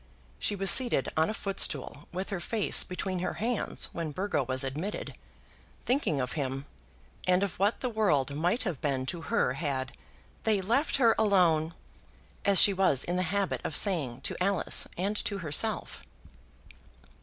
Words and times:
She 0.39 0.55
was 0.55 0.71
seated 0.71 1.09
on 1.15 1.29
a 1.29 1.33
footstool 1.35 2.07
with 2.11 2.31
her 2.31 2.39
face 2.39 2.83
between 2.83 3.19
her 3.19 3.33
hands 3.35 3.87
when 3.93 4.09
Burgo 4.09 4.41
was 4.41 4.63
admitted, 4.63 5.13
thinking 5.85 6.19
of 6.19 6.31
him, 6.31 6.65
and 7.27 7.43
of 7.43 7.59
what 7.59 7.81
the 7.81 7.89
world 7.89 8.35
might 8.35 8.63
have 8.63 8.81
been 8.81 9.05
to 9.05 9.21
her 9.21 9.53
had 9.53 9.91
"they 10.43 10.59
left 10.59 10.97
her 10.97 11.13
alone," 11.19 11.75
as 12.45 12.59
she 12.59 12.73
was 12.73 13.03
in 13.03 13.15
the 13.15 13.21
habit 13.29 13.61
of 13.63 13.75
saying 13.75 14.21
to 14.21 14.35
Alice 14.43 14.87
and 14.97 15.15
to 15.23 15.37
herself. 15.37 16.01